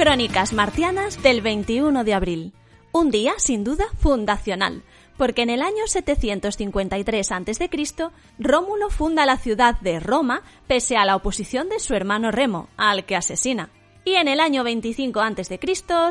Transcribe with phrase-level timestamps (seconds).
[0.00, 2.54] Crónicas marcianas del 21 de abril.
[2.90, 4.82] Un día, sin duda, fundacional,
[5.18, 7.70] porque en el año 753 a.C.,
[8.38, 13.04] Rómulo funda la ciudad de Roma pese a la oposición de su hermano Remo, al
[13.04, 13.68] que asesina.
[14.06, 15.60] Y en el año 25 a.C.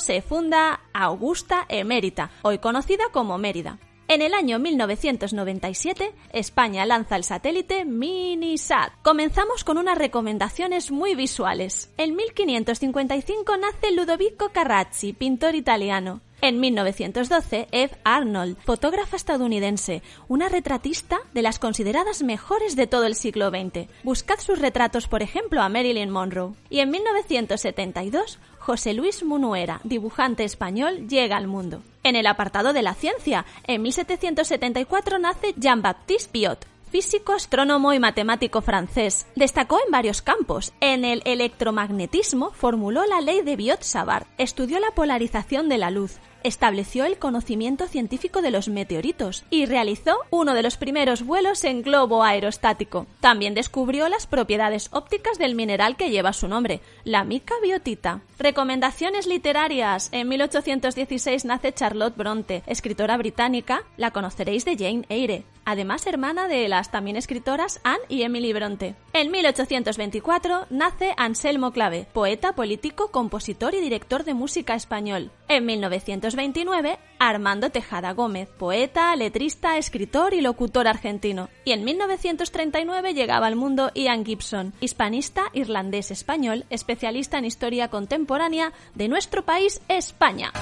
[0.00, 3.78] se funda Augusta Emérita, hoy conocida como Mérida.
[4.10, 8.90] En el año 1997, España lanza el satélite Minisat.
[9.02, 11.92] Comenzamos con unas recomendaciones muy visuales.
[11.98, 16.22] En 1555 nace Ludovico Carracci, pintor italiano.
[16.40, 23.16] En 1912, Eve Arnold, fotógrafa estadounidense, una retratista de las consideradas mejores de todo el
[23.16, 23.88] siglo XX.
[24.04, 26.54] Buscad sus retratos, por ejemplo, a Marilyn Monroe.
[26.70, 31.82] Y en 1972, José Luis Munuera, dibujante español, llega al mundo.
[32.04, 38.62] En el apartado de la ciencia, en 1774 nace Jean-Baptiste Biot, físico, astrónomo y matemático
[38.62, 39.26] francés.
[39.36, 40.72] Destacó en varios campos.
[40.80, 47.04] En el electromagnetismo formuló la ley de Biot-Savart, estudió la polarización de la luz, estableció
[47.04, 52.22] el conocimiento científico de los meteoritos y realizó uno de los primeros vuelos en globo
[52.24, 53.06] aerostático.
[53.20, 58.20] También descubrió las propiedades ópticas del mineral que lleva su nombre, la mica biotita.
[58.38, 60.08] Recomendaciones literarias.
[60.12, 63.82] En 1816 nace Charlotte Bronte, escritora británica.
[63.96, 68.94] La conoceréis de Jane Eyre además hermana de las también escritoras Anne y Emily Bronte.
[69.18, 75.32] En 1824 nace Anselmo Clave, poeta, político, compositor y director de música español.
[75.48, 81.48] En 1929, Armando Tejada Gómez, poeta, letrista, escritor y locutor argentino.
[81.64, 89.08] Y en 1939 llegaba al mundo Ian Gibson, hispanista irlandés-español, especialista en historia contemporánea de
[89.08, 90.52] nuestro país, España.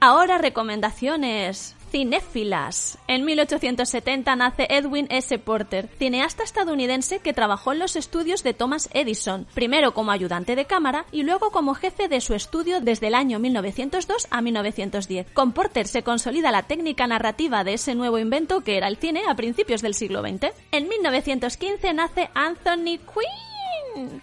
[0.00, 2.98] Ahora recomendaciones cinéfilas.
[3.06, 5.38] En 1870 nace Edwin S.
[5.38, 10.64] Porter, cineasta estadounidense que trabajó en los estudios de Thomas Edison, primero como ayudante de
[10.64, 15.32] cámara y luego como jefe de su estudio desde el año 1902 a 1910.
[15.34, 19.22] Con Porter se consolida la técnica narrativa de ese nuevo invento que era el cine
[19.28, 20.46] a principios del siglo XX.
[20.72, 24.22] En 1915 nace Anthony Quinn.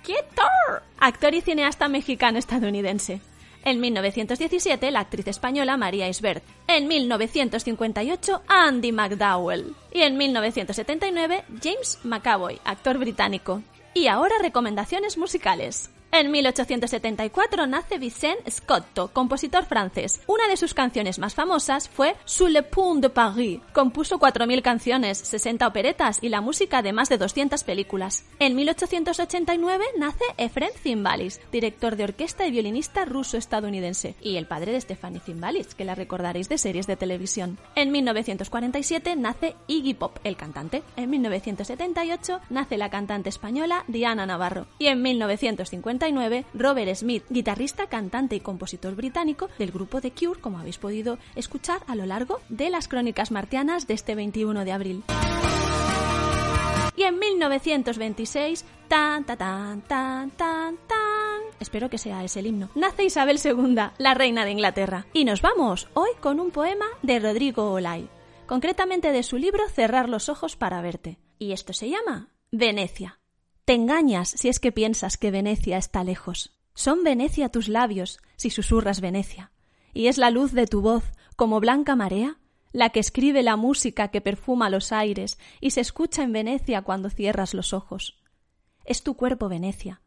[1.00, 3.22] Actor y cineasta mexicano-estadounidense.
[3.64, 6.44] En 1917, la actriz española María Isbert.
[6.68, 9.76] En 1958, Andy McDowell.
[9.94, 13.62] Y en 1979, James McAvoy, actor británico.
[13.94, 15.92] Y ahora recomendaciones musicales.
[16.12, 20.22] En 1874 nace Vicent Scotto, compositor francés.
[20.26, 23.60] Una de sus canciones más famosas fue Sous le pont de Paris.
[23.74, 28.26] Compuso 4.000 canciones, 60 operetas y la música de más de 200 películas.
[28.40, 34.82] En 1889 nace Efren Zimbalis, director de orquesta y violinista ruso-estadounidense, y el padre de
[34.82, 37.60] Stephanie Zimbalis, que la recordaréis de series de televisión.
[37.76, 40.82] En 1947 nace Iggy Pop, el cantante.
[40.96, 44.66] En 1978 nace la cantante española Diana Navarro.
[44.80, 45.99] Y en 1950
[46.54, 51.82] Robert Smith, guitarrista, cantante y compositor británico del grupo The Cure, como habéis podido escuchar
[51.88, 55.04] a lo largo de las crónicas martianas de este 21 de abril.
[56.96, 62.70] Y en 1926, tan, tan, tan, tan, tan, tan, espero que sea ese el himno,
[62.76, 65.06] nace Isabel II, la reina de Inglaterra.
[65.14, 68.10] Y nos vamos hoy con un poema de Rodrigo Olay,
[68.48, 71.20] concretamente de su libro Cerrar los ojos para verte.
[71.38, 73.19] Y esto se llama Venecia.
[73.70, 76.58] Te engañas si es que piensas que Venecia está lejos.
[76.74, 79.52] Son Venecia tus labios si susurras Venecia.
[79.94, 81.04] Y es la luz de tu voz,
[81.36, 82.40] como blanca marea,
[82.72, 87.12] la que escribe la música que perfuma los aires y se escucha en Venecia cuando
[87.12, 88.18] cierras los ojos.
[88.86, 90.02] Es tu cuerpo Venecia,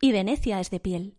[0.00, 1.18] y Venecia es de piel.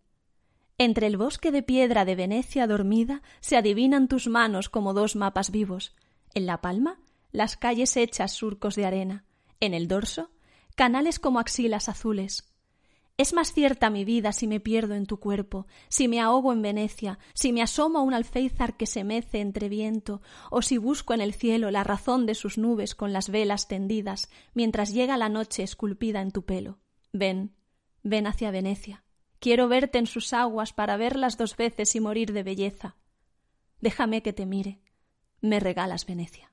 [0.78, 5.52] Entre el bosque de piedra de Venecia dormida se adivinan tus manos como dos mapas
[5.52, 5.94] vivos.
[6.34, 6.98] En la palma,
[7.30, 9.24] las calles hechas surcos de arena.
[9.60, 10.30] En el dorso,
[10.76, 12.52] canales como axilas azules.
[13.16, 16.60] Es más cierta mi vida si me pierdo en tu cuerpo, si me ahogo en
[16.60, 20.20] Venecia, si me asomo a un alféizar que se mece entre viento,
[20.50, 24.28] o si busco en el cielo la razón de sus nubes con las velas tendidas,
[24.52, 26.78] mientras llega la noche esculpida en tu pelo.
[27.10, 27.56] Ven,
[28.02, 29.02] ven hacia Venecia.
[29.38, 32.96] Quiero verte en sus aguas para verlas dos veces y morir de belleza.
[33.80, 34.82] Déjame que te mire.
[35.40, 36.52] Me regalas Venecia.